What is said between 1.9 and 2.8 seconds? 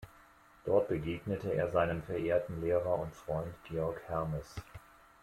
verehrten